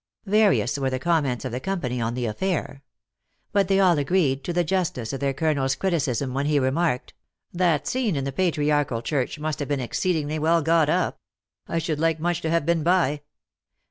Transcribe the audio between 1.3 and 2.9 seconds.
of the company on the aifair.